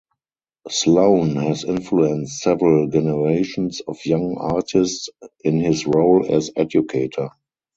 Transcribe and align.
Sloan 0.67 1.35
has 1.35 1.63
influenced 1.63 2.39
several 2.39 2.87
generations 2.87 3.81
of 3.87 4.03
young 4.03 4.35
artists 4.39 5.09
in 5.43 5.59
his 5.59 5.85
role 5.85 6.25
as 6.27 6.49
educator. 6.55 7.29